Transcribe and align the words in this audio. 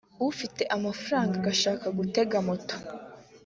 ufite 0.31 0.61
amafaranga 0.75 1.33
agashaka 1.37 1.85
gutega 1.97 2.35
moto 2.47 2.75